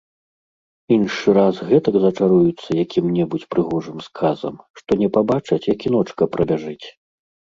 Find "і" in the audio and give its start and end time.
5.91-5.93